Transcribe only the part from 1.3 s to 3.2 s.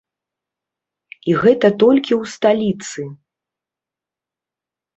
І гэта толькі ў сталіцы!